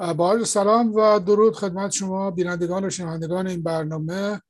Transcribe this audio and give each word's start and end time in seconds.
با 0.00 0.44
سلام 0.44 0.94
و 0.94 1.18
درود 1.18 1.56
خدمت 1.56 1.90
شما 1.90 2.30
بینندگان 2.30 2.84
و 2.84 2.90
شنوندگان 2.90 3.46
این 3.46 3.62
برنامه. 3.62 4.40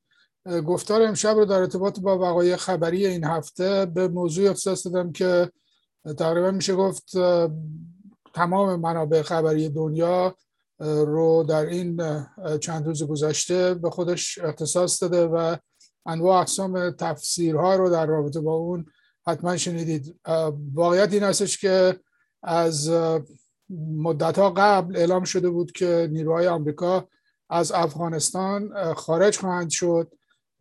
گفتار 0.67 1.03
امشب 1.03 1.37
رو 1.37 1.45
در 1.45 1.59
ارتباط 1.59 2.01
با 2.01 2.19
وقایع 2.19 2.57
خبری 2.57 3.07
این 3.07 3.25
هفته 3.25 3.87
به 3.87 4.09
موضوع 4.09 4.51
اختصاص 4.51 4.87
دادم 4.87 5.13
که 5.13 5.51
تقریبا 6.19 6.51
میشه 6.51 6.75
گفت 6.75 7.11
تمام 8.35 8.81
منابع 8.81 9.23
خبری 9.23 9.69
دنیا 9.69 10.35
رو 10.81 11.45
در 11.49 11.67
این 11.67 12.03
چند 12.61 12.87
روز 12.87 13.03
گذشته 13.03 13.75
به 13.75 13.91
خودش 13.91 14.39
اختصاص 14.39 15.03
داده 15.03 15.27
و 15.27 15.57
انواع 16.07 16.41
اقسام 16.41 16.91
تفسیرها 16.91 17.77
رو 17.77 17.91
در 17.91 18.07
رابطه 18.07 18.41
با 18.41 18.53
اون 18.55 18.87
حتما 19.27 19.57
شنیدید. 19.57 20.21
واقعیت 20.75 21.13
این 21.13 21.23
هستش 21.23 21.59
که 21.59 22.01
از 22.43 22.91
مدت 23.79 24.39
ها 24.39 24.51
قبل 24.51 24.97
اعلام 24.97 25.25
شده 25.25 25.51
بود 25.51 25.73
که 25.73 26.09
نیروهای 26.13 26.47
آمریکا 26.47 27.09
از 27.51 27.73
افغانستان 27.73 28.93
خارج 28.95 29.39
خواهند 29.39 29.71
شد 29.71 30.13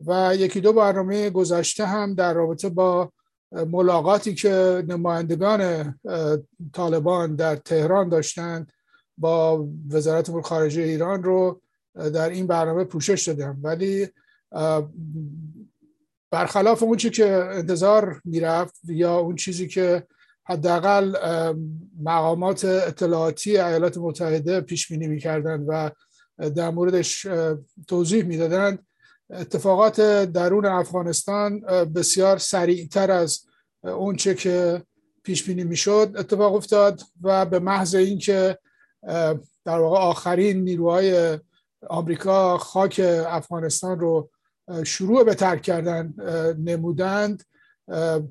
و 0.08 0.36
یکی 0.36 0.62
دو 0.62 0.74
برنامه 0.74 1.30
گذشته 1.30 1.86
هم 1.86 2.14
در 2.14 2.34
رابطه 2.34 2.70
با 2.70 3.12
ملاقاتی 3.52 4.36
که 4.36 4.84
نمایندگان 4.88 5.94
طالبان 6.74 7.36
در 7.36 7.56
تهران 7.56 8.10
داشتند 8.10 8.72
با 9.18 9.68
وزارت 9.90 10.30
امور 10.30 10.42
خارجه 10.42 10.82
ایران 10.82 11.24
رو 11.24 11.62
در 11.96 12.30
این 12.30 12.48
برنامه 12.48 12.84
پوشش 12.84 13.28
دادم 13.28 13.60
ولی 13.64 14.08
برخلاف 16.32 16.84
اون 16.84 16.98
چی 16.98 17.10
که 17.10 17.28
انتظار 17.34 18.22
می‌رفت 18.26 18.80
یا 18.84 19.18
اون 19.18 19.36
چیزی 19.36 19.68
که 19.68 20.08
حداقل 20.50 21.16
مقامات 22.04 22.66
اطلاعاتی 22.66 23.58
ایالات 23.58 23.98
متحده 23.98 24.62
پیش 24.62 24.88
بینی 24.88 25.08
می‌کردند 25.08 25.66
و 25.68 25.92
در 26.50 26.70
موردش 26.70 27.28
توضیح 27.88 28.24
می‌دادند. 28.24 28.86
اتفاقات 29.30 30.02
درون 30.02 30.66
افغانستان 30.66 31.60
بسیار 31.96 32.38
سریعتر 32.38 33.12
از 33.12 33.40
اون 33.84 34.16
چه 34.16 34.36
که 34.36 34.84
پیش 35.24 35.44
بینی 35.44 35.64
می‌شد 35.64 36.14
اتفاق 36.18 36.56
افتاد 36.56 37.02
و 37.22 37.46
به 37.46 37.60
محض 37.60 37.96
اینکه 37.96 38.58
در 39.66 39.80
واقع 39.80 39.98
آخرین 39.98 40.64
نیروهای 40.64 41.40
آمریکا 41.90 42.58
خاک 42.58 43.02
افغانستان 43.28 44.00
رو 44.00 44.30
شروع 44.84 45.24
به 45.24 45.36
ترک 45.36 45.62
کردن 45.62 46.14
نمودند 46.60 47.44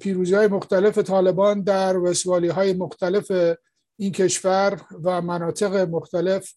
پیروزی 0.00 0.34
های 0.34 0.46
مختلف 0.46 0.98
طالبان 0.98 1.62
در 1.62 1.96
وسوالی 1.96 2.48
های 2.48 2.72
مختلف 2.72 3.32
این 3.98 4.12
کشور 4.12 4.80
و 5.02 5.22
مناطق 5.22 5.76
مختلف 5.76 6.54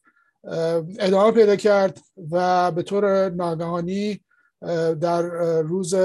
ادامه 0.99 1.31
پیدا 1.31 1.55
کرد 1.55 1.99
و 2.31 2.71
به 2.71 2.83
طور 2.83 3.29
ناگهانی 3.29 4.21
در 5.01 5.21
روز 5.61 5.95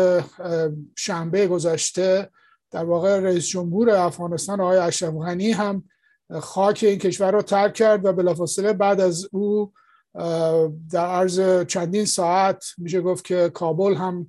شنبه 0.97 1.47
گذشته 1.47 2.31
در 2.71 2.85
واقع 2.85 3.21
رئیس 3.21 3.47
جمهور 3.47 3.91
افغانستان 3.91 4.61
آقای 4.61 4.79
اشرف 4.79 5.15
غنی 5.15 5.53
هم 5.53 5.85
خاک 6.41 6.85
این 6.89 6.99
کشور 6.99 7.31
را 7.31 7.43
ترک 7.43 7.75
کرد 7.75 8.05
و 8.05 8.13
بلافاصله 8.13 8.73
بعد 8.73 9.01
از 9.01 9.29
او 9.33 9.73
در 10.93 11.07
عرض 11.07 11.67
چندین 11.67 12.05
ساعت 12.05 12.65
میشه 12.79 13.01
گفت 13.01 13.25
که 13.25 13.51
کابل 13.55 13.95
هم 13.95 14.29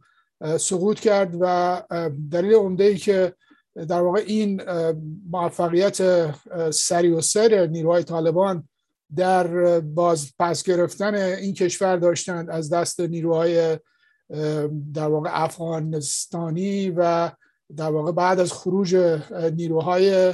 سقوط 0.59 0.99
کرد 0.99 1.37
و 1.39 1.83
دلیل 2.31 2.53
عمده 2.53 2.83
ای 2.83 2.97
که 2.97 3.33
در 3.75 4.01
واقع 4.01 4.23
این 4.27 4.61
موفقیت 5.31 6.31
سری 6.71 7.09
و 7.09 7.21
سر 7.21 7.65
نیروهای 7.65 8.03
طالبان 8.03 8.69
در 9.15 9.79
باز 9.79 10.33
پس 10.39 10.63
گرفتن 10.63 11.15
این 11.15 11.53
کشور 11.53 11.97
داشتند 11.97 12.49
از 12.49 12.69
دست 12.69 12.99
نیروهای 12.99 13.79
در 14.93 15.07
واقع 15.07 15.29
افغانستانی 15.43 16.89
و 16.89 17.31
در 17.77 17.89
واقع 17.89 18.11
بعد 18.11 18.39
از 18.39 18.53
خروج 18.53 18.95
نیروهای 19.55 20.33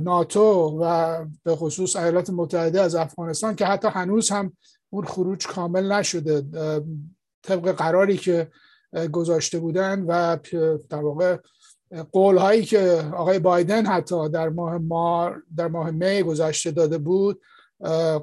ناتو 0.00 0.78
و 0.82 1.24
به 1.44 1.56
خصوص 1.56 1.96
ایالات 1.96 2.30
متحده 2.30 2.80
از 2.80 2.94
افغانستان 2.94 3.56
که 3.56 3.66
حتی 3.66 3.88
هنوز 3.88 4.30
هم 4.30 4.52
اون 4.90 5.04
خروج 5.04 5.46
کامل 5.46 5.92
نشده. 5.92 6.42
طبق 7.42 7.72
قراری 7.72 8.16
که 8.16 8.50
گذاشته 9.12 9.58
بودن 9.58 10.04
و 10.08 10.36
در 10.88 10.98
واقع 10.98 11.36
قول 12.12 12.36
هایی 12.36 12.64
که 12.64 13.10
آقای 13.16 13.38
بایدن 13.38 13.86
حتی 13.86 14.28
در 14.28 14.48
ماه 14.48 14.78
مار 14.78 15.42
در 15.56 15.68
ماه 15.68 15.90
می 15.90 16.22
گذشته 16.22 16.70
داده 16.70 16.98
بود 16.98 17.40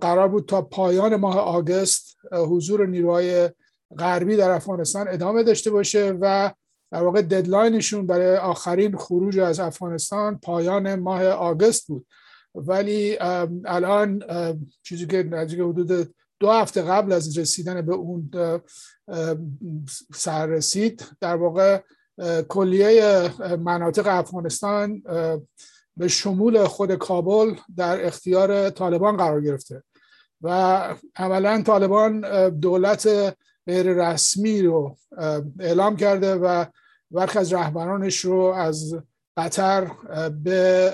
قرار 0.01 0.27
بود 0.27 0.45
تا 0.45 0.61
پایان 0.61 1.15
ماه 1.15 1.37
آگست 1.37 2.17
حضور 2.31 2.87
نیروهای 2.87 3.49
غربی 3.97 4.35
در 4.37 4.51
افغانستان 4.51 5.07
ادامه 5.07 5.43
داشته 5.43 5.71
باشه 5.71 6.17
و 6.21 6.51
در 6.91 7.03
واقع 7.03 7.21
ددلاینشون 7.21 8.07
برای 8.07 8.38
آخرین 8.38 8.97
خروج 8.97 9.39
از 9.39 9.59
افغانستان 9.59 10.38
پایان 10.38 10.95
ماه 10.95 11.25
آگست 11.25 11.88
بود. 11.88 12.05
ولی 12.55 13.17
الان 13.65 14.23
چیزی 14.83 15.07
که 15.07 15.23
نزدیک 15.23 15.59
حدود 15.59 16.13
دو 16.41 16.50
هفته 16.50 16.81
قبل 16.81 17.12
از 17.12 17.38
رسیدن 17.38 17.81
به 17.81 17.94
اون 17.94 18.31
سر 20.16 20.46
رسید 20.46 21.06
در 21.19 21.35
واقع 21.35 21.81
کلیه 22.50 23.29
مناطق 23.59 24.07
افغانستان 24.07 25.01
به 25.97 26.07
شمول 26.07 26.63
خود 26.63 26.96
کابل 26.96 27.56
در 27.78 28.06
اختیار 28.06 28.69
طالبان 28.69 29.18
قرار 29.18 29.41
گرفته 29.41 29.84
و 30.41 30.50
عملا 31.16 31.62
طالبان 31.62 32.50
دولت 32.50 33.35
غیر 33.68 33.94
رسمی 33.94 34.62
رو 34.62 34.97
اعلام 35.59 35.96
کرده 35.96 36.35
و 36.35 36.66
برخی 37.12 37.40
از 37.40 37.53
رهبرانش 37.53 38.25
رو 38.25 38.40
از 38.40 38.96
قطر 39.38 39.91
به 40.44 40.90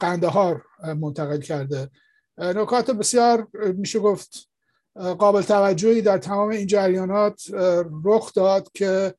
قندهار 0.00 0.64
منتقل 1.00 1.40
کرده. 1.40 1.90
نکات 2.38 2.90
بسیار 2.90 3.48
میشه 3.76 3.98
گفت 3.98 4.53
قابل 4.94 5.42
توجهی 5.42 6.02
در 6.02 6.18
تمام 6.18 6.48
این 6.48 6.66
جریانات 6.66 7.42
رخ 8.04 8.34
داد 8.34 8.68
که 8.74 9.14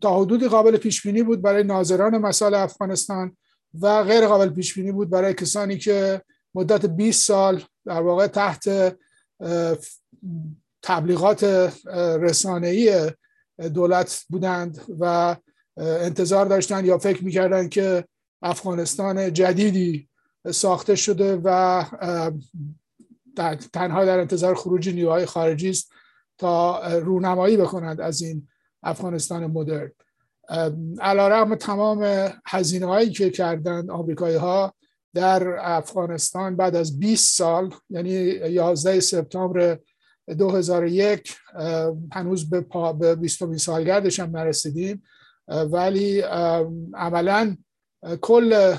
تا 0.00 0.20
حدودی 0.20 0.48
قابل 0.48 0.76
پیش 0.76 1.02
بینی 1.02 1.22
بود 1.22 1.42
برای 1.42 1.64
ناظران 1.64 2.18
مسائل 2.18 2.54
افغانستان 2.54 3.36
و 3.80 4.02
غیر 4.02 4.26
قابل 4.26 4.48
پیش 4.48 4.74
بینی 4.74 4.92
بود 4.92 5.10
برای 5.10 5.34
کسانی 5.34 5.78
که 5.78 6.22
مدت 6.54 6.86
20 6.86 7.26
سال 7.26 7.62
در 7.84 8.00
واقع 8.00 8.26
تحت 8.26 8.96
تبلیغات 10.82 11.44
رسانه‌ای 12.20 13.10
دولت 13.74 14.24
بودند 14.30 14.80
و 15.00 15.36
انتظار 15.76 16.46
داشتند 16.46 16.84
یا 16.84 16.98
فکر 16.98 17.24
می‌کردند 17.24 17.68
که 17.68 18.04
افغانستان 18.42 19.32
جدیدی 19.32 20.08
ساخته 20.50 20.94
شده 20.94 21.40
و 21.44 21.84
تنها 23.72 24.04
در 24.04 24.18
انتظار 24.18 24.54
خروج 24.54 24.88
نیروهای 24.88 25.26
خارجی 25.26 25.70
است 25.70 25.92
تا 26.38 26.86
رونمایی 26.98 27.56
بکنند 27.56 28.00
از 28.00 28.22
این 28.22 28.48
افغانستان 28.82 29.46
مدرن. 29.46 29.90
علیرغم 31.00 31.54
تمام 31.54 32.30
هزینه 32.46 32.86
هایی 32.86 33.10
که 33.10 33.30
کردند 33.30 33.90
آمریکایی 33.90 34.36
ها 34.36 34.74
در 35.14 35.56
افغانستان 35.60 36.56
بعد 36.56 36.76
از 36.76 36.98
20 36.98 37.36
سال 37.36 37.74
یعنی 37.90 38.10
11 38.10 39.00
سپتامبر 39.00 39.78
2001 40.38 41.36
هنوز 42.12 42.50
به, 42.50 42.60
پا 42.60 42.92
به 42.92 43.14
20 43.14 43.56
سالگردش 43.56 44.20
هم 44.20 44.36
نرسیدیم. 44.36 45.02
ولی 45.48 46.20
عملا 46.94 47.56
کل 48.20 48.76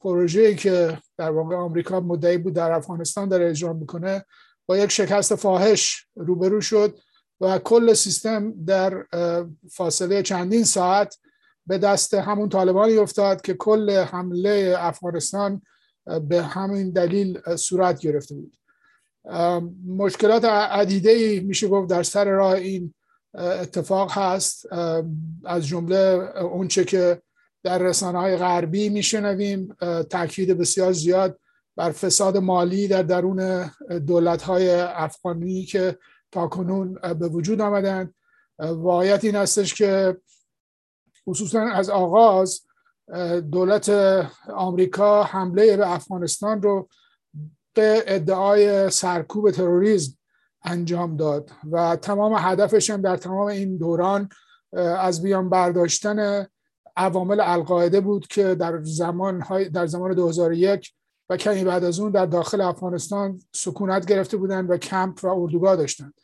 پروژه‌ای 0.00 0.54
که 0.54 0.98
در 1.18 1.30
واقع 1.30 1.56
آمریکا 1.56 2.00
مدعی 2.00 2.38
بود 2.38 2.54
در 2.54 2.72
افغانستان 2.72 3.28
داره 3.28 3.50
اجرا 3.50 3.72
می‌کنه 3.72 4.24
با 4.66 4.78
یک 4.78 4.90
شکست 4.90 5.34
فاحش 5.34 6.06
روبرو 6.16 6.60
شد 6.60 6.98
و 7.40 7.58
کل 7.58 7.94
سیستم 7.94 8.64
در 8.64 9.04
فاصله 9.70 10.22
چندین 10.22 10.64
ساعت 10.64 11.18
به 11.66 11.78
دست 11.78 12.14
همون 12.14 12.48
طالبانی 12.48 12.96
افتاد 12.96 13.40
که 13.40 13.54
کل 13.54 13.90
حمله 13.90 14.74
افغانستان 14.78 15.62
به 16.28 16.42
همین 16.42 16.90
دلیل 16.90 17.56
صورت 17.56 18.00
گرفته 18.00 18.34
بود. 18.34 18.56
مشکلات 19.86 20.44
عدیده 20.44 21.40
میشه 21.40 21.68
گفت 21.68 21.90
در 21.90 22.02
سر 22.02 22.24
راه 22.24 22.52
این 22.52 22.94
اتفاق 23.34 24.12
هست. 24.12 24.72
از 25.44 25.66
جمله 25.66 25.96
اونچه 26.40 26.84
که 26.84 27.22
در 27.62 27.78
رسانه 27.78 28.18
های 28.18 28.36
غربی 28.36 28.88
میشنویم 28.88 29.76
تاکید 30.10 30.58
بسیار 30.58 30.92
زیاد 30.92 31.40
بر 31.76 31.90
فساد 31.90 32.36
مالی 32.36 32.88
در 32.88 33.02
درون 33.02 33.70
دولت 34.06 34.42
های 34.42 34.70
افغانی 34.80 35.64
که 35.64 35.98
تاکنون 36.32 36.94
به 36.94 37.28
وجود 37.28 37.60
آمدند. 37.60 38.14
واقعیت 38.58 39.24
این 39.24 39.36
هستش 39.36 39.74
که 39.74 40.16
خصوصا 41.28 41.60
از 41.60 41.90
آغاز 41.90 42.60
دولت 43.52 43.88
آمریکا 44.54 45.22
حمله 45.22 45.76
به 45.76 45.92
افغانستان 45.92 46.62
رو 46.62 46.88
ادعای 47.76 48.90
سرکوب 48.90 49.50
تروریسم 49.50 50.12
انجام 50.64 51.16
داد 51.16 51.50
و 51.72 51.96
تمام 51.96 52.34
هدفش 52.38 52.90
هم 52.90 53.02
در 53.02 53.16
تمام 53.16 53.46
این 53.46 53.76
دوران 53.76 54.28
از 54.98 55.22
بیان 55.22 55.50
برداشتن 55.50 56.46
عوامل 56.96 57.40
القاعده 57.40 58.00
بود 58.00 58.26
که 58.26 58.54
در 58.54 58.82
زمان 58.82 59.44
در 59.72 59.86
زمان 59.86 60.14
2001 60.14 60.94
و 61.30 61.36
کمی 61.36 61.64
بعد 61.64 61.84
از 61.84 62.00
اون 62.00 62.10
در 62.10 62.26
داخل 62.26 62.60
افغانستان 62.60 63.40
سکونت 63.54 64.06
گرفته 64.06 64.36
بودند 64.36 64.70
و 64.70 64.76
کمپ 64.76 65.24
و 65.24 65.26
اردوگاه 65.26 65.76
داشتند. 65.76 66.14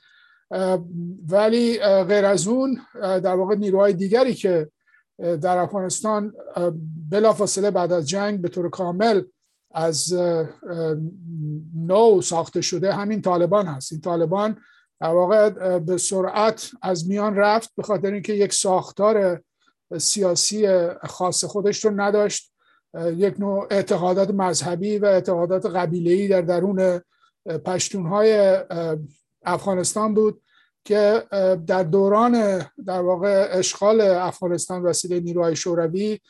ولی 1.29 1.79
غیر 1.79 2.25
از 2.25 2.47
اون 2.49 2.81
در 3.03 3.35
واقع 3.35 3.55
نیروهای 3.55 3.93
دیگری 3.93 4.35
که 4.35 4.71
در 5.19 5.59
افغانستان 5.59 6.33
بلافاصله 7.11 7.71
بعد 7.71 7.93
از 7.93 8.09
جنگ 8.09 8.41
به 8.41 8.49
طور 8.49 8.71
کامل 8.71 9.23
از 9.75 10.13
نو 11.75 12.21
ساخته 12.23 12.61
شده 12.61 12.93
همین 12.93 13.23
طالبان 13.23 13.67
هست. 13.67 13.93
این 13.93 14.01
طالبان 14.01 14.57
در 15.01 15.09
واقع 15.09 15.79
به 15.79 15.97
سرعت 15.97 16.71
از 16.83 17.09
میان 17.09 17.37
رفت 17.37 17.73
به 17.77 17.83
خاطر 17.83 18.13
اینکه 18.13 18.33
یک 18.33 18.53
ساختار 18.53 19.43
سیاسی 19.99 20.89
خاص 21.03 21.45
خودش 21.45 21.85
رو 21.85 22.01
نداشت. 22.01 22.53
یک 23.15 23.41
نوع 23.41 23.67
اعتقادات 23.71 24.31
مذهبی 24.31 24.99
و 24.99 25.05
اعتقادات 25.05 25.67
قبیله‌ای 25.67 26.29
در 26.29 26.41
درون 26.41 27.01
پشتونهای 27.65 28.59
افغانستان 29.45 30.15
بود 30.15 30.43
که 30.85 31.23
در 31.67 31.83
دوران 31.83 32.59
در 32.87 33.01
واقع 33.01 33.49
اشغال 33.51 34.01
افغانستان 34.01 34.83
وسیله 34.83 35.21
نیروهای 35.21 35.57
شوروی 35.57 36.21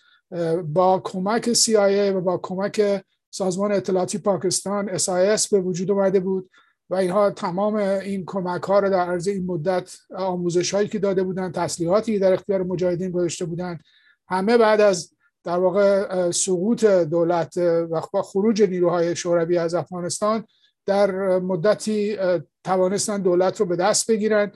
با 0.65 1.01
کمک 1.05 1.53
CIA 1.53 2.15
و 2.15 2.21
با 2.21 2.39
کمک 2.39 3.03
سازمان 3.31 3.73
اطلاعاتی 3.73 4.19
پاکستان 4.19 4.99
SIS 4.99 5.49
به 5.49 5.61
وجود 5.61 5.91
اومده 5.91 6.21
بود. 6.21 6.51
و 6.91 6.95
اینها 6.95 7.31
تمام 7.31 7.75
این 7.75 8.25
کمک 8.27 8.63
ها 8.63 8.79
رو 8.79 8.91
در 8.91 9.01
عرض 9.01 9.29
این 9.29 9.47
مدت 9.47 9.97
آموزش 10.17 10.75
هایی 10.75 10.89
که 10.89 10.99
داده 10.99 11.23
بودند 11.23 11.55
تسلیحاتی 11.55 12.19
در 12.19 12.33
اختیار 12.33 12.63
مجاهدین 12.63 13.11
گذاشته 13.11 13.45
بودند 13.45 13.81
همه 14.29 14.57
بعد 14.57 14.81
از 14.81 15.11
در 15.45 15.59
واقع 15.59 16.31
سقوط 16.31 16.85
دولت 16.85 17.57
و 17.91 18.23
خروج 18.23 18.63
نیروهای 18.63 19.17
شوروی 19.17 19.59
از 19.59 19.75
افغانستان 19.75 20.45
در 20.87 21.39
مدتی 21.39 22.19
توانستن 22.65 23.23
دولت 23.23 23.61
رو 23.61 23.67
به 23.67 23.77
دست 23.77 24.11
بگیرن 24.11 24.53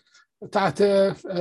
تحت 0.52 0.82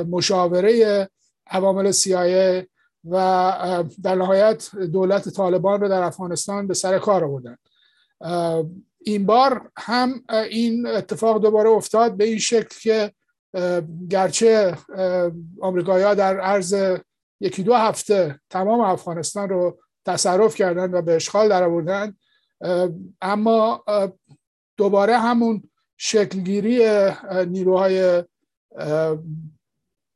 مشاوره 0.10 1.10
عوامل 1.48 1.92
CIA 1.92 2.66
و 3.06 3.86
در 4.04 4.16
نهایت 4.16 4.76
دولت 4.76 5.30
طالبان 5.30 5.82
رو 5.82 5.90
در 5.90 6.04
افغانستان 6.04 6.68
به 6.68 6.74
سر 6.74 7.00
کار 7.00 7.24
آوردن. 7.24 7.58
این 9.02 9.26
بار 9.26 9.72
هم 9.78 10.24
این 10.50 10.88
اتفاق 10.88 11.42
دوباره 11.42 11.70
افتاد 11.70 12.18
به 12.18 12.24
این 12.24 12.38
شکل 12.38 12.80
که 12.82 13.14
گرچه 14.10 14.78
آمریکایی 15.62 16.04
ها 16.04 16.14
در 16.14 16.40
عرض 16.40 16.98
یکی 17.42 17.64
دو 17.64 17.74
هفته 17.74 18.40
تمام 18.50 18.80
افغانستان 18.80 19.50
رو 19.50 19.80
تصرف 20.06 20.56
کردند 20.56 20.94
و 20.94 21.02
به 21.02 21.16
اشغال 21.16 21.50
در 21.50 21.64
آوردن 21.64 22.16
اما 23.22 23.84
دوباره 24.78 25.18
همون 25.18 25.70
شکلگیری 25.98 27.10
نیروهای 27.48 28.24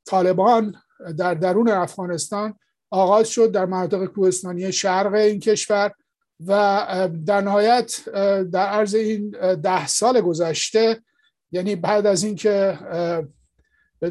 طالبان 0.05 0.75
در 1.17 1.33
درون 1.33 1.69
افغانستان 1.69 2.59
آغاز 2.91 3.29
شد 3.29 3.51
در 3.51 3.65
مناطق 3.65 4.05
کوهستانی 4.05 4.71
شرق 4.71 5.13
این 5.13 5.39
کشور. 5.39 5.91
و 6.47 7.09
در 7.25 7.41
نهایت 7.41 8.09
در 8.51 8.67
عرض 8.67 8.95
این 8.95 9.29
ده 9.55 9.87
سال 9.87 10.21
گذشته 10.21 11.01
یعنی 11.51 11.75
بعد 11.75 12.05
از 12.05 12.23
اینکه 12.23 12.79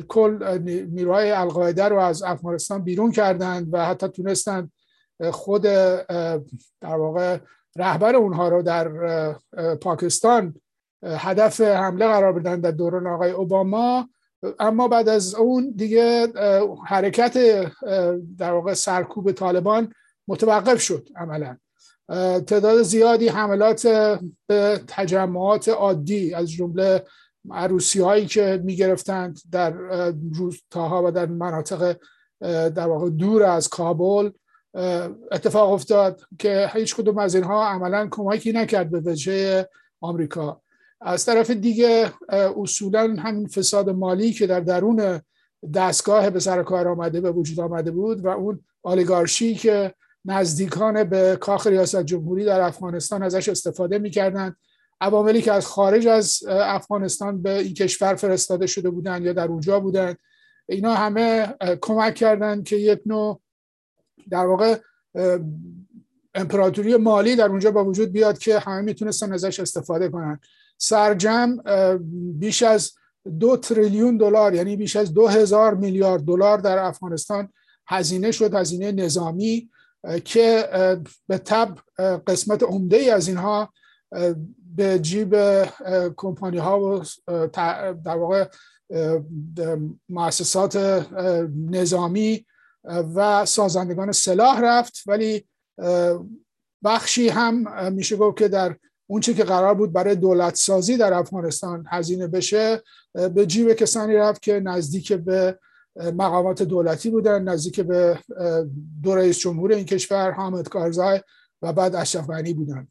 کل 0.08 0.58
نیروهای 0.90 1.30
القاعده 1.30 1.84
رو 1.84 1.98
از 1.98 2.22
افغانستان 2.22 2.82
بیرون 2.82 3.12
کردند 3.12 3.68
و 3.74 3.84
حتی 3.86 4.08
تونستند 4.08 4.72
خود 5.30 5.62
در 5.62 6.96
واقع 6.96 7.38
رهبر 7.76 8.16
اونها 8.16 8.48
رو 8.48 8.62
در 8.62 8.88
پاکستان 9.74 10.54
هدف 11.02 11.60
حمله 11.60 12.06
قرار 12.06 12.32
بدن 12.32 12.60
در 12.60 12.70
دوران 12.70 13.06
آقای 13.06 13.30
اوباما 13.30 14.08
اما 14.58 14.88
بعد 14.88 15.08
از 15.08 15.34
اون 15.34 15.72
دیگه 15.76 16.28
حرکت 16.86 17.32
در 18.38 18.52
واقع 18.52 18.74
سرکوب 18.74 19.32
طالبان 19.32 19.92
متوقف 20.28 20.80
شد 20.80 21.08
عملا. 21.16 21.56
تعداد 22.46 22.82
زیادی 22.82 23.28
حملات 23.28 23.86
به 24.46 24.80
تجمعات 24.86 25.68
عادی 25.68 26.34
از 26.34 26.50
جمله 26.50 27.04
عروسی 27.50 28.00
هایی 28.00 28.26
که 28.26 28.60
می 28.64 28.76
گرفتند 28.76 29.40
در 29.52 29.70
روستاها 30.34 31.02
و 31.06 31.10
در 31.10 31.26
مناطق 31.26 31.96
در 32.40 32.86
واقع 32.86 33.10
دور 33.10 33.42
از 33.42 33.68
کابل 33.68 34.30
اتفاق 35.32 35.72
افتاد 35.72 36.22
که 36.38 36.70
هیچ 36.74 36.96
کدوم 36.96 37.18
از 37.18 37.34
اینها 37.34 37.68
عملا 37.68 38.08
کمکی 38.10 38.52
نکرد 38.52 38.90
به 38.90 39.00
وجه 39.00 39.66
آمریکا. 40.00 40.60
از 41.00 41.24
طرف 41.24 41.50
دیگه 41.50 42.12
اصولا 42.62 43.16
همین 43.18 43.48
فساد 43.48 43.90
مالی 43.90 44.32
که 44.32 44.46
در 44.46 44.60
درون 44.60 45.20
دستگاه 45.74 46.30
به 46.30 46.40
سر 46.40 46.62
کار 46.62 46.88
آمده 46.88 47.20
به 47.20 47.30
وجود 47.30 47.60
آمده 47.60 47.90
بود 47.90 48.24
و 48.24 48.28
اون 48.28 48.64
آلیگارشی 48.82 49.54
که 49.54 49.94
نزدیکان 50.24 51.04
به 51.04 51.36
کاخ 51.40 51.66
ریاست 51.66 52.02
جمهوری 52.02 52.44
در 52.44 52.60
افغانستان 52.60 53.22
ازش 53.22 53.48
استفاده 53.48 53.98
می‌کردند. 53.98 54.56
عواملی 55.00 55.42
که 55.42 55.52
از 55.52 55.66
خارج 55.66 56.06
از 56.06 56.42
افغانستان 56.48 57.42
به 57.42 57.58
این 57.58 57.74
کشور 57.74 58.14
فرستاده 58.14 58.66
شده 58.66 58.90
بودند 58.90 59.24
یا 59.24 59.32
در 59.32 59.48
اونجا 59.48 59.80
بودند 59.80 60.18
اینا 60.68 60.94
همه 60.94 61.54
کمک 61.80 62.14
کردند 62.14 62.64
که 62.64 62.76
یک 62.76 63.00
نوع 63.06 63.40
در 64.30 64.46
واقع 64.46 64.78
امپراتوری 66.34 66.96
مالی 66.96 67.36
در 67.36 67.46
اونجا 67.46 67.70
با 67.70 67.84
وجود 67.84 68.12
بیاد 68.12 68.38
که 68.38 68.58
همه 68.58 68.82
می‌تونستن 68.82 69.32
ازش 69.32 69.60
استفاده 69.60 70.08
کنند 70.08 70.40
سرجم 70.78 71.56
بیش 72.38 72.62
از 72.62 72.92
دو 73.40 73.56
تریلیون 73.56 74.16
دلار 74.16 74.54
یعنی 74.54 74.76
بیش 74.76 74.96
از 74.96 75.14
دو 75.14 75.28
هزار 75.28 75.74
میلیارد 75.74 76.22
دلار 76.22 76.58
در 76.58 76.78
افغانستان 76.78 77.48
هزینه 77.86 78.30
شد 78.30 78.54
هزینه 78.54 78.92
نظامی. 78.92 79.70
که 80.24 80.68
به 81.28 81.38
تب 81.38 81.78
قسمت 82.26 82.62
عمده 82.62 82.96
ای 82.96 83.10
از 83.10 83.28
اینها 83.28 83.72
به 84.76 84.98
جیب 84.98 85.36
کمپانی 86.16 86.58
ها 86.58 86.80
و 86.80 87.02
در 88.04 88.16
واقع 88.16 88.48
مؤسسات 90.08 90.76
نظامی 91.70 92.46
و 93.14 93.44
سازندگان 93.46 94.12
سلاح 94.12 94.60
رفت. 94.60 95.02
ولی 95.06 95.48
بخشی 96.84 97.28
هم 97.28 97.92
میشه 97.92 98.16
گفت 98.16 98.38
که 98.38 98.48
در 98.48 98.76
اونچه 99.06 99.34
که 99.34 99.44
قرار 99.44 99.74
بود 99.74 99.92
برای 99.92 100.14
دولت 100.14 100.54
سازی 100.54 100.96
در 100.96 101.12
افغانستان 101.12 101.84
هزینه 101.90 102.26
بشه 102.26 102.82
به 103.34 103.46
جیب 103.46 103.72
کسانی 103.72 104.14
رفت 104.14 104.42
که 104.42 104.60
نزدیک 104.60 105.12
به 105.12 105.58
مقامات 105.96 106.62
دولتی 106.62 107.10
بودن 107.10 107.42
نزدیک 107.42 107.80
به 107.80 108.18
دو 109.02 109.14
رئیس 109.14 109.38
جمهور 109.38 109.72
این 109.72 109.84
کشور 109.84 110.30
حامد 110.30 110.68
کارزای 110.68 111.20
و 111.62 111.72
بعد 111.72 111.94
اشرف 111.94 112.26
غنی 112.26 112.54
بودن. 112.54 112.88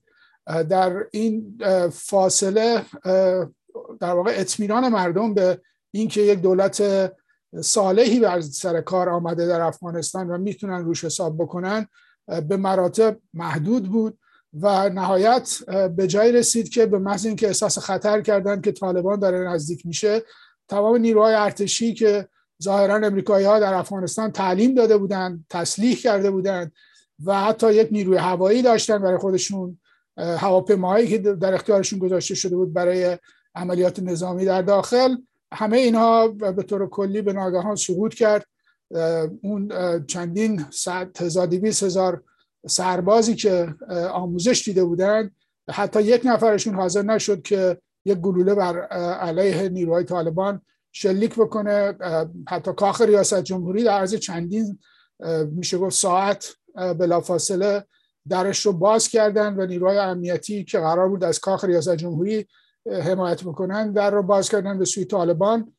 در 0.69 1.05
این 1.11 1.57
فاصله 1.91 2.85
در 3.99 4.13
واقع 4.13 4.31
اطمینان 4.35 4.89
مردم 4.89 5.33
به 5.33 5.61
اینکه 5.91 6.21
یک 6.21 6.41
دولت 6.41 6.83
صالحی 7.61 8.19
بر 8.19 8.41
سر 8.41 8.81
کار 8.81 9.09
آمده 9.09 9.47
در 9.47 9.61
افغانستان 9.61 10.27
و 10.27 10.37
می‌تونن 10.37 10.85
روش 10.85 11.05
حساب 11.05 11.37
بکنن 11.37 11.87
به 12.47 12.57
مراتب 12.57 13.17
محدود 13.33 13.89
بود 13.89 14.17
و 14.61 14.89
نهایت 14.89 15.57
به 15.95 16.07
جای 16.07 16.31
رسید 16.31 16.69
که 16.69 16.85
به 16.85 16.99
محض 16.99 17.25
اینکه 17.25 17.47
احساس 17.47 17.79
خطر 17.79 18.21
کردن 18.21 18.61
که 18.61 18.71
طالبان 18.71 19.19
داره 19.19 19.49
نزدیک 19.49 19.85
میشه 19.85 20.23
تمام 20.67 20.97
نیروهای 20.97 21.33
ارتشی 21.33 21.93
که 21.93 22.27
ظاهرا 22.63 23.07
امریکایی 23.07 23.45
ها 23.45 23.59
در 23.59 23.73
افغانستان 23.73 24.31
تعلیم 24.31 24.75
داده 24.75 24.97
بودند 24.97 25.45
تسلیح 25.49 25.95
کرده 25.95 26.31
بودند 26.31 26.71
و 27.25 27.43
حتی 27.43 27.73
یک 27.73 27.87
نیروی 27.91 28.17
هوایی 28.17 28.61
داشتن 28.61 28.97
برای 28.97 29.17
خودشون 29.17 29.79
هواپیماهایی 30.17 31.07
که 31.07 31.17
در 31.17 31.53
اختیارشون 31.53 31.99
گذاشته 31.99 32.35
شده 32.35 32.55
بود 32.55 32.73
برای 32.73 33.17
عملیات 33.55 33.99
نظامی 33.99 34.45
در 34.45 34.61
داخل. 34.61 35.15
همه 35.53 35.77
اینها 35.77 36.27
به 36.27 36.63
طور 36.63 36.89
کلی 36.89 37.21
به 37.21 37.33
ناگهان 37.33 37.75
سقوط 37.75 38.13
کرد. 38.13 38.45
اون 39.41 39.71
چندین 40.07 40.65
صد 40.69 41.21
هزار 41.21 41.47
دیویس 41.47 41.83
هزار 41.83 42.23
سربازی 42.67 43.35
که 43.35 43.75
آموزش 44.13 44.63
دیده 44.65 44.83
بودند 44.83 45.35
حتی 45.71 46.01
یک 46.01 46.21
نفرشون 46.25 46.75
حاضر 46.75 47.01
نشد 47.01 47.41
که 47.41 47.77
یک 48.05 48.17
گلوله 48.17 48.55
بر 48.55 48.79
علیه 49.13 49.69
نیروهای 49.69 50.03
طالبان 50.03 50.61
شلیک 50.91 51.35
بکنه 51.35 51.97
حتی 52.47 52.73
کاخ 52.73 53.01
ریاست 53.01 53.41
جمهوری 53.41 53.83
در 53.83 53.91
عرض 53.91 54.15
چندین 54.15 54.79
میشه 55.51 55.77
گفت 55.77 55.95
ساعت 55.95 56.55
بلافاصله 56.75 57.85
درش 58.27 58.65
رو 58.65 58.73
باز 58.73 59.07
کردن 59.07 59.55
و 59.55 59.65
نیروهای 59.65 59.97
امنیتی 59.97 60.63
که 60.63 60.79
قرار 60.79 61.09
بود 61.09 61.23
از 61.23 61.39
کاخ 61.39 61.63
ریاست 61.63 61.95
جمهوری 61.95 62.47
حمایت 62.85 63.43
بکنن 63.43 63.91
در 63.91 64.11
رو 64.11 64.23
باز 64.23 64.49
کردن 64.49 64.79
به 64.79 64.85
سوی 64.85 65.05
طالبان. 65.05 65.73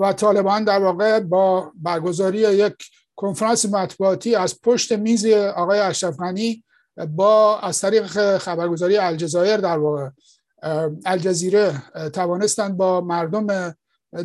و 0.00 0.12
طالبان 0.12 0.64
در 0.64 0.78
واقع 0.78 1.20
با 1.20 1.72
برگزاری 1.74 2.38
یک 2.38 2.74
کنفرانس 3.16 3.66
مطبوعاتی 3.66 4.34
از 4.34 4.60
پشت 4.60 4.92
میز 4.92 5.26
آقای 5.56 5.78
اشرف 5.78 6.16
غنی 6.16 6.64
با 6.96 7.58
از 7.58 7.80
طریق 7.80 8.38
خبرگزاری 8.38 8.96
الجزایر 8.96 9.56
در 9.56 9.78
واقع 9.78 10.08
الجزیره 11.06 11.82
توانستند 12.12 12.76
با 12.76 13.00
مردم 13.00 13.74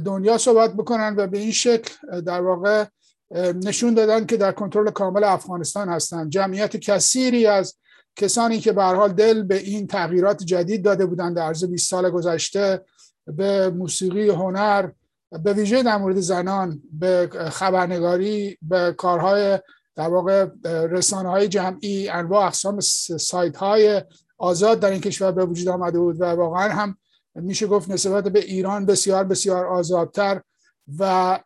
دنیا 0.05 0.37
صحبت 0.37 0.73
بکنن 0.73 1.15
و 1.17 1.27
به 1.27 1.37
این 1.37 1.51
شکل 1.51 2.21
در 2.21 2.41
واقع 2.41 2.85
نشون 3.65 3.93
دادن 3.93 4.25
که 4.25 4.37
در 4.37 4.51
کنترل 4.51 4.91
کامل 4.91 5.23
افغانستان 5.23 5.89
هستند. 5.89 6.29
جمعیت 6.29 6.77
کثیری 6.77 7.45
از 7.47 7.75
کسانی 8.15 8.59
که 8.59 8.71
به 8.71 8.83
حال 8.83 9.13
دل 9.13 9.43
به 9.43 9.57
این 9.57 9.87
تغییرات 9.87 10.43
جدید 10.43 10.83
داده 10.83 11.05
بودند 11.05 11.35
در 11.35 11.41
عرض 11.41 11.63
20 11.63 11.89
سال 11.89 12.09
گذشته 12.09 12.81
به 13.27 13.69
موسیقی 13.69 14.29
هنر 14.29 14.89
به 15.43 15.53
ویژه 15.53 15.83
در 15.83 15.97
مورد 15.97 16.19
زنان 16.19 16.81
به 16.91 17.29
خبرنگاری 17.51 18.57
به 18.61 18.95
کارهای 18.97 19.59
در 19.95 20.09
واقع 20.09 20.47
رسانه 20.65 21.29
های 21.29 21.47
جمعی 21.47 22.09
انواع 22.09 22.45
اقسام 22.45 22.79
سایت 23.19 23.57
های 23.57 24.01
آزاد 24.37 24.79
در 24.79 24.89
این 24.91 25.01
کشور 25.01 25.31
به 25.31 25.45
وجود 25.45 25.67
آمده 25.67 25.99
بود 25.99 26.21
و 26.21 26.25
واقعا 26.25 26.69
هم 26.69 26.97
میشه 27.35 27.67
گفت 27.67 27.89
نسبت 27.89 28.23
به 28.23 28.39
ایران 28.39 28.85
بسیار 28.85 29.23
بسیار 29.23 29.65
آزادتر 29.65 30.41
و 30.99 31.39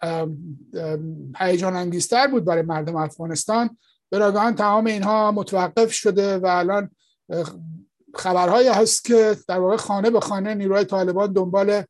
هیجان 1.38 1.75
انگیزتر 1.75 2.27
بود 2.27 2.46
برای 2.46 2.62
مردم 2.62 2.96
افغانستان. 2.96 3.77
براگان 4.12 4.56
تمام 4.56 4.86
اینها 4.86 5.32
متوقف 5.32 5.91
شده 5.91 6.38
و 6.38 6.46
الان 6.46 6.89
خبرهایی 8.15 8.68
هست 8.68 9.06
که 9.06 9.38
در 9.48 9.60
واقع 9.60 9.77
خانه 9.77 10.10
به 10.10 10.20
خانه 10.20 10.53
نیروهای 10.56 10.86
طالبان 10.86 11.34
دنبال 11.34 11.84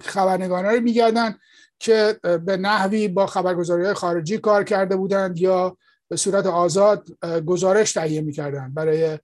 خبرنگاران 0.00 0.74
رو 0.74 0.80
میگردن. 0.80 1.38
که 1.82 2.18
به 2.46 2.56
نحوی 2.56 3.08
با 3.08 3.26
خبرگزاری 3.26 3.92
خارجی 3.92 4.38
کار 4.38 4.64
کرده 4.64 4.96
بودند 4.96 5.38
یا 5.38 5.76
به 6.08 6.16
صورت 6.16 6.46
آزاد 6.46 7.08
گزارش 7.46 7.92
تهیه 7.92 8.20
می‌کردن 8.20 8.74
برای 8.74 9.18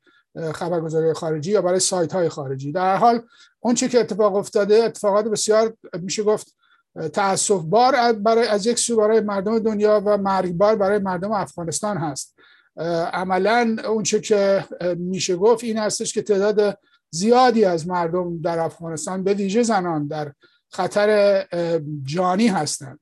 خبرگزاری 0.54 1.12
خارجی 1.12 1.50
یا 1.50 1.62
برای 1.62 1.80
سایت 1.80 2.12
های 2.12 2.28
خارجی. 2.28 2.72
در 2.72 2.96
حال 2.96 3.22
اون 3.60 3.74
چی 3.74 3.88
که 3.88 4.00
اتفاق 4.00 4.34
افتاده 4.34 4.74
اتفاقات 4.74 5.24
بسیار 5.24 5.74
میشه 6.02 6.22
گفت 6.22 6.54
تاسف 7.12 7.62
بار 7.62 8.12
برای 8.12 8.48
از 8.48 8.66
یک 8.66 8.78
سو 8.78 8.96
برای 8.96 9.20
مردم 9.20 9.58
دنیا 9.58 10.02
و 10.04 10.16
مرگبار 10.16 10.76
برای 10.76 10.98
مردم 10.98 11.32
افغانستان 11.32 11.96
هست. 11.96 12.34
عملا 13.12 13.76
اون 13.88 14.02
چه 14.02 14.20
که 14.20 14.64
میشه 14.96 15.36
گفت 15.36 15.64
این 15.64 15.78
هستش 15.78 16.14
که 16.14 16.22
تعداد 16.22 16.78
زیادی 17.10 17.64
از 17.64 17.88
مردم 17.88 18.40
در 18.42 18.58
افغانستان 18.58 19.24
به 19.24 19.34
ویژه 19.34 19.62
زنان 19.62 20.06
در 20.06 20.32
خطر 20.70 21.44
جانی 22.02 22.48
هستند. 22.48 23.00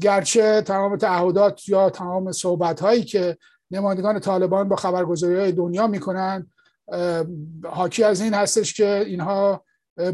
گرچه 0.00 0.62
تمام 0.62 0.96
تعهدات 0.96 1.68
یا 1.68 1.90
تمام 1.90 2.32
صحبت 2.32 2.80
هایی 2.80 3.04
که 3.04 3.36
نمایندگان 3.70 4.20
طالبان 4.20 4.68
با 4.68 4.76
خبرگزاری 4.76 5.36
های 5.36 5.52
دنیا 5.52 5.86
می‌کنند 5.86 6.50
حاکی 7.64 8.04
از 8.04 8.20
این 8.20 8.34
هستش 8.34 8.74
که 8.74 9.04
اینها 9.06 9.64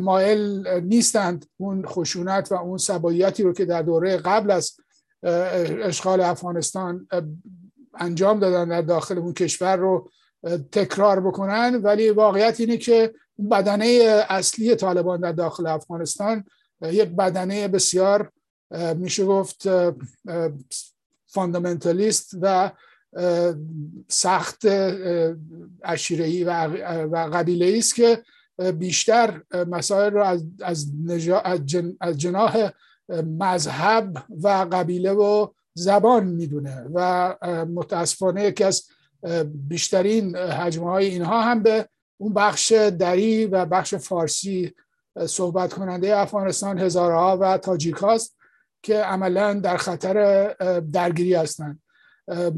مایل 0.00 0.68
نیستند 0.68 1.46
اون 1.56 1.86
خشونت 1.86 2.52
و 2.52 2.54
اون 2.54 2.78
سباییتی 2.78 3.42
رو 3.42 3.52
که 3.52 3.64
در 3.64 3.82
دوره 3.82 4.16
قبل 4.16 4.50
از 4.50 4.72
اشغال 5.82 6.20
افغانستان 6.20 7.08
انجام 7.94 8.38
دادن 8.38 8.68
در 8.68 8.82
داخل 8.82 9.18
اون 9.18 9.32
کشور 9.32 9.76
رو 9.76 10.10
تکرار 10.72 11.20
بکنن. 11.20 11.80
ولی 11.82 12.10
واقعیت 12.10 12.60
اینه 12.60 12.76
که 12.76 13.14
بدنه 13.50 14.24
اصلی 14.28 14.74
طالبان 14.74 15.20
در 15.20 15.32
داخل 15.32 15.66
افغانستان 15.66 16.44
یک 16.82 17.08
بدنه 17.08 17.68
بسیار 17.68 18.32
میشه 18.96 19.24
گفت 19.24 19.68
فاندامنتالیست 21.26 22.30
و 22.40 22.70
سخت 24.08 24.62
اشیرهی 25.84 26.44
و 26.44 27.28
قبیله 27.32 27.78
است 27.78 27.94
که 27.94 28.22
بیشتر 28.78 29.42
مسائل 29.68 30.12
رو 30.12 30.22
از, 30.24 30.44
از, 30.62 30.86
از 32.00 32.16
جناح 32.16 32.70
مذهب 33.38 34.24
و 34.42 34.48
قبیله 34.72 35.12
و 35.12 35.48
زبان 35.74 36.26
می‌دونه 36.26 36.84
و 36.94 37.34
متاسفانه 37.74 38.44
یکی 38.44 38.64
از 38.64 38.82
بیشترین 39.68 40.36
حجمه 40.36 40.90
های 40.90 41.06
اینها 41.06 41.42
هم 41.42 41.62
به 41.62 41.88
اون 42.18 42.34
بخش 42.34 42.72
دری 42.72 43.46
و 43.46 43.66
بخش 43.66 43.94
فارسی 43.94 44.74
صحبت 45.26 45.72
کننده 45.72 46.18
افغانستان 46.18 46.78
هزارها 46.78 47.38
و 47.40 47.58
تاجیک 47.58 47.94
هاست 47.94 48.36
که 48.82 48.96
عملا 48.96 49.54
در 49.54 49.76
خطر 49.76 50.48
درگیری 50.92 51.34
هستند. 51.34 51.82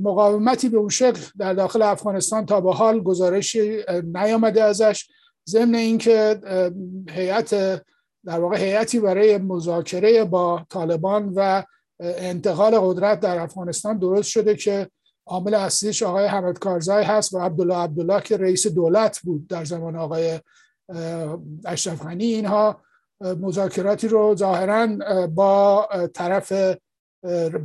مقاومتی 0.03 0.69
به 0.69 0.79
اون 0.79 0.89
شکل 0.89 1.21
در 1.39 1.55
داخل 1.55 1.83
افغانستان 1.83 2.47
تا 2.47 2.61
به 2.61 2.73
حال 2.73 3.01
گزارشی 3.01 3.85
نیامده 4.05 4.63
ازش. 4.63 5.09
ضمن 5.49 5.75
اینکه 5.75 6.41
هیئت 7.11 7.51
در 8.25 8.41
واقع 8.41 8.57
هیئتی 8.57 9.01
برای 9.01 9.39
مذاکره 9.39 10.25
با 10.25 10.67
طالبان 10.71 11.33
و 11.37 11.63
انتقال 12.01 12.79
قدرت 12.81 13.21
در 13.21 13.39
افغانستان 13.39 13.99
درست 13.99 14.29
شده 14.29 14.57
که 14.57 14.91
عامل 15.29 15.55
اصلیش 15.55 16.03
آقای 16.03 16.27
حمد 16.27 16.59
کارزای 16.59 17.05
هست 17.05 17.35
و 17.35 17.39
عبدالله 17.39 17.77
عبدالله 17.77 18.21
که 18.21 18.37
رئیس 18.37 18.67
دولت 18.67 19.21
بود 19.21 19.49
در 19.49 19.65
زمان 19.65 19.97
آقای 19.97 20.41
اشرف 21.65 22.03
غنی. 22.03 22.25
اینها 22.25 22.81
مذاکراتی 23.21 24.09
رو 24.09 24.37
ظاهرا 24.37 24.87
با 25.27 25.89
طرف 26.15 26.53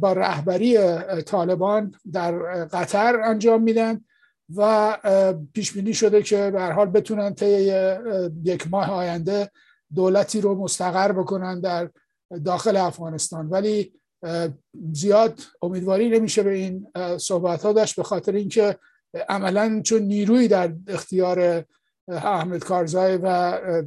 با 0.02 0.14
رهبری 0.14 0.78
طالبان 1.22 1.96
در 2.14 2.32
قطر 2.66 3.22
انجام 3.22 3.64
میدن 3.64 4.02
و 4.56 4.98
پیش 5.54 5.72
بینی 5.72 5.94
شده 5.94 6.24
که 6.24 6.52
به 6.52 6.62
حال 6.62 6.88
بتونن 6.90 7.34
طی 7.34 7.74
یک 8.44 8.68
ماه 8.72 8.92
آینده 8.92 9.52
دولتی 9.96 10.42
رو 10.42 10.56
مستقر 10.56 11.12
بکنن 11.12 11.60
در 11.60 11.90
داخل 12.46 12.78
افغانستان. 12.78 13.50
ولی 13.50 13.94
زیاد 14.92 15.40
امیدواری 15.62 16.10
نمیشه 16.10 16.44
به 16.44 16.54
این 16.54 16.88
صحبت 17.18 17.64
ها 17.64 17.74
داشت 17.74 17.96
به 17.96 18.04
خاطر 18.04 18.32
اینکه 18.32 18.78
عملا 19.30 19.82
چون 19.82 20.02
نیروی 20.02 20.48
در 20.48 20.74
اختیار 20.88 21.66
احمد 22.08 22.64
کارزای 22.64 23.18
و 23.18 23.22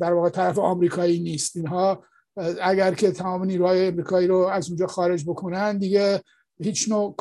در 0.00 0.12
واقع 0.12 0.28
طرف 0.28 0.58
آمریکایی 0.58 1.20
نیست. 1.20 1.56
اینها 1.56 2.04
اگر 2.62 2.94
که 2.94 3.10
تمام 3.10 3.44
نیروهای 3.44 3.88
آمریکایی 3.88 4.26
رو 4.26 4.36
از 4.36 4.68
اونجا 4.68 4.86
خارج 4.86 5.24
بکنن 5.24 5.78
دیگه 5.78 6.22
هیچ 6.60 6.88
نوع 6.88 7.14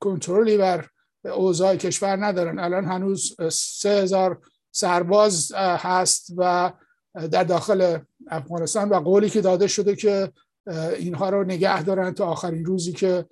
کنترلی 0.00 0.56
بر 0.56 0.88
اوضاع 1.24 1.76
کشور 1.76 2.26
ندارن. 2.26 2.58
الان 2.58 2.84
هنوز 2.84 3.36
سه 3.52 3.90
هزار 3.90 4.40
سرباز 4.70 5.52
هست 5.54 6.34
و 6.36 6.72
در 7.30 7.44
داخل 7.44 7.98
افغانستان 8.28 8.88
و 8.88 8.94
قولی 8.94 9.30
که 9.30 9.40
داده 9.40 9.66
شده 9.66 9.96
که 9.96 10.32
اینها 10.98 11.30
رو 11.30 11.44
نگه 11.44 11.82
دارن 11.82 12.12
تا 12.14 12.26
آخرین 12.26 12.64
روزی 12.64 12.92
که 12.92 13.26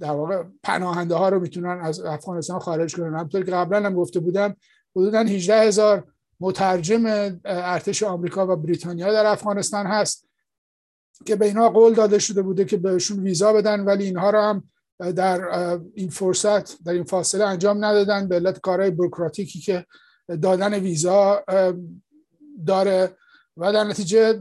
در 0.00 0.10
واقع 0.10 0.44
پناهنده 0.62 1.14
ها 1.14 1.28
رو 1.28 1.40
می‌تونن 1.40 1.80
از 1.82 2.00
افغانستان 2.00 2.58
خارج 2.58 2.96
کنن. 2.96 3.18
همطور 3.18 3.44
که 3.44 3.50
قبلا 3.50 3.86
هم 3.86 3.94
گفته 3.94 4.20
بودم 4.20 4.56
حدودا 4.96 5.18
18 5.18 5.60
هزار 5.60 6.04
مترجم 6.40 7.04
ارتش 7.44 8.02
آمریکا 8.02 8.46
و 8.46 8.56
بریتانیا 8.56 9.12
در 9.12 9.26
افغانستان 9.26 9.86
هست 9.86 10.28
که 11.26 11.36
به 11.36 11.46
اینها 11.46 11.68
قول 11.70 11.94
داده 11.94 12.18
شده 12.18 12.42
بوده 12.42 12.64
که 12.64 12.76
بهشون 12.76 13.20
ویزا 13.20 13.52
بدن 13.52 13.80
ولی 13.80 14.04
اینها 14.04 14.30
رو 14.30 14.40
هم 14.40 14.64
در 14.98 15.40
این 15.94 16.08
فرصت 16.08 16.82
در 16.84 16.92
این 16.92 17.04
فاصله 17.04 17.44
انجام 17.44 17.84
ندادن. 17.84 18.28
به 18.28 18.34
علت 18.34 18.60
کارهای 18.60 18.90
بروکراتیکی 18.90 19.60
که 19.60 19.86
دادن 20.42 20.74
ویزا 20.74 21.44
داره 22.66 23.16
و 23.56 23.72
در 23.72 23.84
نتیجه 23.84 24.38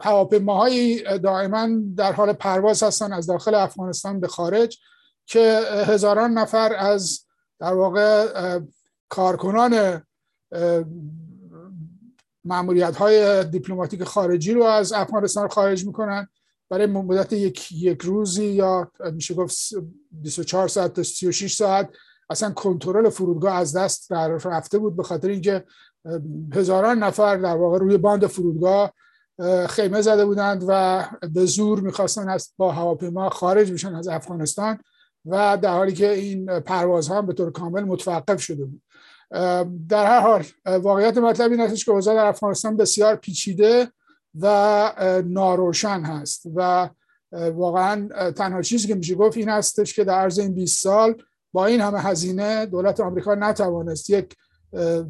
هواپیماهایی 0.00 1.02
دائما 1.18 1.68
در 1.96 2.12
حال 2.12 2.32
پرواز 2.32 2.82
هستن 2.82 3.12
از 3.12 3.26
داخل 3.26 3.54
افغانستان 3.54 4.20
به 4.20 4.28
خارج 4.28 4.78
که 5.26 5.60
هزاران 5.86 6.32
نفر 6.32 6.74
از 6.74 7.20
در 7.60 7.72
واقع 7.72 8.60
کارکنان 9.08 10.02
معمولیت 12.44 12.96
های 12.96 13.44
دیپلماتیک 13.44 14.04
خارجی 14.04 14.54
رو 14.54 14.64
از 14.64 14.92
افغانستان 14.92 15.48
خارج 15.48 15.86
می‌کنن. 15.86 16.28
برای 16.70 16.86
مدت 16.86 17.32
یک, 17.32 17.72
یک 17.72 18.02
روزی 18.02 18.44
یا 18.44 18.90
میشه 19.12 19.34
گفت 19.34 19.56
24 20.10 20.68
ساعت 20.68 20.92
تا 20.92 21.02
36 21.02 21.56
ساعت 21.56 21.90
اصلا 22.30 22.50
کنترل 22.50 23.08
فرودگاه 23.08 23.54
از 23.54 23.76
دست 23.76 24.12
رفته 24.44 24.78
بود 24.78 24.96
به 24.96 25.02
خاطر 25.02 25.28
اینکه 25.28 25.64
هزاران 26.52 26.98
نفر 26.98 27.36
در 27.36 27.56
واقع 27.56 27.78
روی 27.78 27.96
باند 27.96 28.26
فرودگاه 28.26 28.92
خیمه 29.68 30.02
زده 30.02 30.24
بودند 30.24 30.64
و 30.68 31.04
به 31.34 31.44
زور 31.44 31.80
می‌خواستن 31.80 32.36
با 32.56 32.72
هواپیما 32.72 33.30
خارج 33.30 33.72
بشن 33.72 33.94
از 33.94 34.08
افغانستان 34.08 34.78
و 35.24 35.58
در 35.62 35.72
حالی 35.72 35.92
که 35.92 36.12
این 36.12 36.60
پروازها 36.60 37.18
هم 37.18 37.26
به 37.26 37.32
طور 37.32 37.52
کامل 37.52 37.82
متوقف 37.82 38.42
شده 38.42 38.64
بود. 38.64 38.82
در 39.88 40.06
هر 40.06 40.20
حال 40.20 40.44
واقعیت 40.66 41.18
مطلب 41.18 41.50
این 41.50 41.60
است 41.60 41.84
که 41.84 41.90
اوضاع 41.90 42.14
در 42.14 42.26
افغانستان 42.26 42.76
بسیار 42.76 43.16
پیچیده 43.16 43.88
و 44.40 45.22
ناروشن 45.26 46.00
هست 46.00 46.42
و 46.54 46.88
واقعا 47.32 48.08
تنها 48.30 48.62
چیزی 48.62 48.88
که 48.88 48.94
میشه 48.94 49.14
گفت 49.14 49.36
این 49.36 49.48
هستش 49.48 49.94
که 49.94 50.04
در 50.04 50.14
عرض 50.14 50.38
این 50.38 50.54
20 50.54 50.82
سال 50.82 51.22
با 51.52 51.66
این 51.66 51.80
همه 51.80 52.00
هزینه 52.00 52.66
دولت 52.66 53.00
آمریکا 53.00 53.34
نتوانست 53.34 54.10
یک 54.10 54.36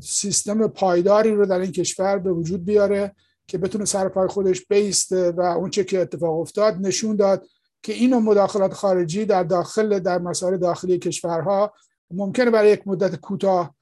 سیستم 0.00 0.66
پایداری 0.66 1.34
رو 1.34 1.46
در 1.46 1.58
این 1.58 1.72
کشور 1.72 2.18
به 2.18 2.32
وجود 2.32 2.64
بیاره 2.64 3.14
که 3.46 3.58
بتونه 3.58 3.84
سر 3.84 4.08
پای 4.08 4.28
خودش 4.28 4.66
بیسته 4.66 5.30
و 5.30 5.40
اونچه 5.40 5.84
که 5.84 6.00
اتفاق 6.00 6.40
افتاد 6.40 6.76
نشون 6.80 7.16
داد 7.16 7.46
که 7.82 7.92
این 7.92 8.18
مداخلات 8.18 8.74
خارجی 8.74 9.24
در 9.24 9.42
داخل 9.42 9.98
در 9.98 10.18
مسائل 10.18 10.56
داخلی 10.56 10.98
کشورها 10.98 11.72
ممکنه 12.10 12.50
برای 12.50 12.70
یک 12.70 12.88
مدت 12.88 13.16
کوتاه 13.16 13.74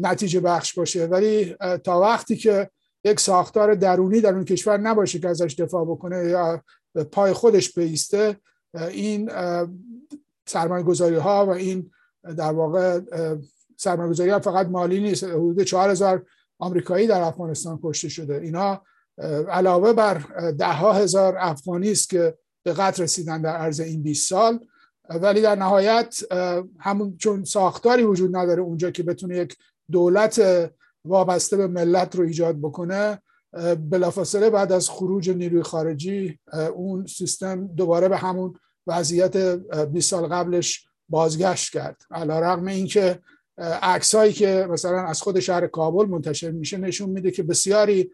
نتیجه 0.00 0.40
بخش 0.40 0.74
باشه. 0.74 1.06
ولی 1.06 1.56
تا 1.84 2.00
وقتی 2.00 2.36
که 2.36 2.70
یک 3.04 3.20
ساختار 3.20 3.74
درونی 3.74 4.20
در 4.20 4.34
اون 4.34 4.44
کشور 4.44 4.76
نباشه 4.76 5.18
که 5.18 5.28
ازش 5.28 5.54
دفاع 5.58 5.84
بکنه 5.84 6.30
یا 6.30 6.62
پای 7.12 7.32
خودش 7.32 7.72
بیسته 7.72 8.36
این 8.74 9.30
سرمایه 10.46 10.84
گذاری 10.84 11.16
ها 11.16 11.46
و 11.46 11.50
این 11.50 11.90
در 12.36 12.52
واقع 12.52 13.00
سرمایه 13.76 14.10
گذاری 14.10 14.30
ها 14.30 14.38
فقط 14.38 14.66
مالی 14.66 15.00
نیست. 15.00 15.24
حدود 15.24 15.62
4000 15.62 16.26
آمریکایی 16.58 17.06
در 17.06 17.20
افغانستان 17.20 17.80
کشته 17.82 18.08
شده. 18.08 18.34
اینا 18.34 18.82
علاوه 19.48 19.92
بر 19.92 20.14
ده 20.58 20.72
ها 20.72 20.92
هزار 20.92 21.36
افغانی 21.38 21.90
است 21.90 22.10
که 22.10 22.38
به 22.62 22.72
قتل 22.72 23.02
رسیدن 23.02 23.42
در 23.42 23.56
عرض 23.56 23.80
این 23.80 24.02
20 24.02 24.28
سال. 24.28 24.60
ولی 25.08 25.40
در 25.40 25.54
نهایت 25.54 26.22
همون 26.78 27.16
چون 27.16 27.44
ساختاری 27.44 28.02
وجود 28.02 28.36
نداره 28.36 28.62
اونجا 28.62 28.90
که 28.90 29.02
بتونه 29.02 29.36
یک 29.36 29.56
دولت 29.90 30.70
وابسته 31.04 31.56
به 31.56 31.66
ملت 31.66 32.16
رو 32.16 32.24
ایجاد 32.24 32.58
بکنه 32.60 33.22
بلافاصله 33.90 34.50
بعد 34.50 34.72
از 34.72 34.90
خروج 34.90 35.30
نیروی 35.30 35.62
خارجی 35.62 36.38
اون 36.74 37.06
سیستم 37.06 37.66
دوباره 37.66 38.08
به 38.08 38.16
همون 38.16 38.54
وضعیت 38.86 39.36
20 39.36 40.10
سال 40.10 40.26
قبلش 40.26 40.88
بازگشت 41.08 41.72
کرد. 41.72 42.02
علا 42.10 42.40
رقم 42.40 42.66
اینکه 42.66 43.20
عکسایی 43.58 44.32
که 44.32 44.66
مثلا 44.70 45.06
از 45.06 45.22
خود 45.22 45.40
شهر 45.40 45.66
کابل 45.66 46.06
منتشر 46.06 46.50
میشه 46.50 46.76
نشون 46.76 47.10
میده 47.10 47.30
که 47.30 47.42
بسیاری 47.42 48.10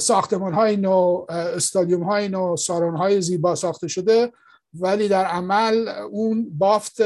ساختمان 0.00 0.52
های 0.52 0.76
نو 0.76 1.26
استادیوم 1.28 2.02
های 2.02 2.28
نو 2.28 2.56
سارون 2.56 2.96
های 2.96 3.20
زیبا 3.20 3.54
ساخته 3.54 3.88
شده 3.88 4.32
ولی 4.74 5.08
در 5.08 5.24
عمل 5.24 5.88
اون 5.88 6.50
بافت 6.58 6.96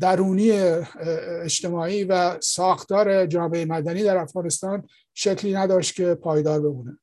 درونی 0.00 0.50
اجتماعی 1.42 2.04
و 2.04 2.40
ساختار 2.40 3.26
جامعه 3.26 3.64
مدنی 3.64 4.02
در 4.02 4.16
افغانستان 4.16 4.88
شکلی 5.14 5.54
نداشت 5.54 5.94
که 5.94 6.14
پایدار 6.14 6.60
بمونه. 6.60 6.98